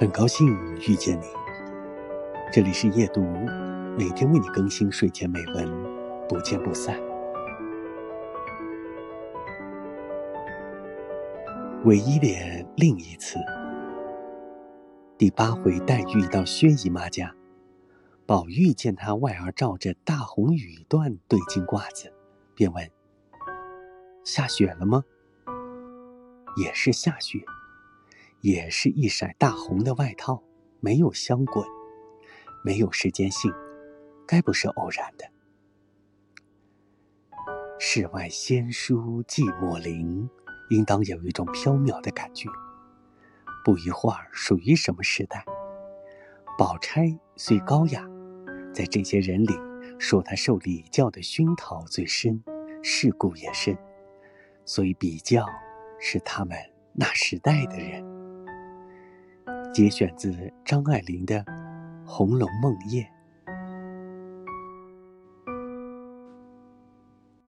[0.00, 0.48] 很高兴
[0.88, 1.26] 遇见你，
[2.50, 3.20] 这里是夜读，
[3.98, 5.70] 每天为你更新睡前美文，
[6.26, 6.98] 不见不散。
[11.84, 13.38] 唯一的另一次，
[15.18, 17.34] 第八回，黛玉到薛姨妈家，
[18.24, 22.10] 宝玉见她外儿罩着大红羽缎对襟褂子，
[22.54, 22.90] 便问
[24.24, 25.04] ：“下雪了吗？”
[26.56, 27.44] 也是下雪。
[28.40, 30.42] 也是一色大红的外套，
[30.80, 31.66] 没有香滚，
[32.62, 33.50] 没有时间性，
[34.26, 35.24] 该不是偶然的。
[37.78, 40.28] 世外仙姝寂寞林，
[40.68, 42.50] 应当有一种飘渺的感觉。
[43.64, 45.42] 不一会儿，属于什么时代？
[46.58, 48.06] 宝钗虽高雅，
[48.74, 49.58] 在这些人里，
[49.98, 52.44] 说她受礼教的熏陶最深，
[52.82, 53.74] 世故也深，
[54.66, 55.46] 所以比较
[56.06, 56.54] 是他们
[56.92, 58.04] 那时代的人。
[59.72, 60.30] 节选自
[60.62, 61.40] 张爱玲的
[62.04, 63.02] 《红楼梦夜》。